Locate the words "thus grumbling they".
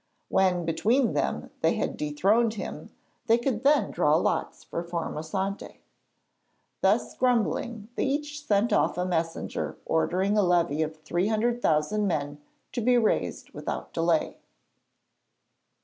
6.81-8.05